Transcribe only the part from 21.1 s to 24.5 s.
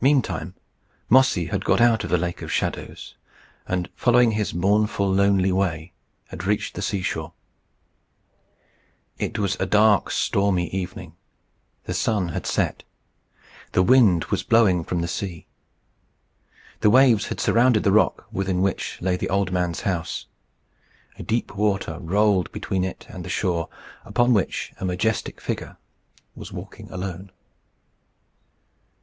A deep water rolled between it and the shore, upon